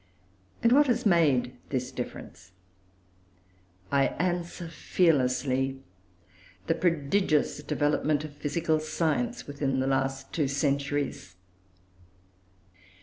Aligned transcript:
And 0.63 0.71
what 0.71 0.87
has 0.87 1.05
made 1.05 1.55
this 1.69 1.91
difference? 1.91 2.53
I 3.91 4.07
answer 4.17 4.67
fearlessly 4.67 5.79
The 6.65 6.73
prodigious 6.73 7.61
development 7.61 8.23
of 8.23 8.33
physical 8.33 8.79
science 8.79 9.45
within 9.45 9.79
the 9.79 9.85
last 9.85 10.33
two 10.33 10.47
centuries. 10.47 11.35